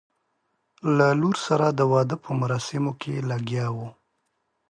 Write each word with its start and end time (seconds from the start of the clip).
له 0.97 1.07
لور 1.21 1.35
سره 1.47 1.67
د 1.71 1.79
واده 1.91 2.15
په 2.23 2.31
مراسمو 2.41 2.91
لګیا 3.31 3.67
وو. 3.75 3.87